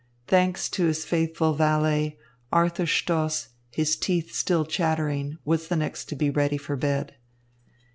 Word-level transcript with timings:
Thanks 0.25 0.67
to 0.69 0.85
his 0.87 1.05
faithful 1.05 1.53
valet, 1.53 2.17
Arthur 2.51 2.87
Stoss, 2.87 3.49
his 3.69 3.95
teeth 3.95 4.33
still 4.33 4.65
chattering, 4.65 5.37
was 5.45 5.67
the 5.67 5.75
next 5.75 6.05
to 6.05 6.15
be 6.15 6.31
ready 6.31 6.57
for 6.57 6.75
bed. 6.75 7.13